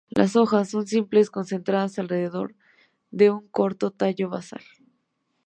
Las 0.09 0.35
hojas 0.35 0.71
son 0.71 0.87
simples 0.87 1.29
concentradas 1.29 1.99
alrededor 1.99 2.55
de 3.11 3.29
un 3.29 3.47
corto 3.49 3.91
tallo 3.91 4.29
basal. 4.29 4.61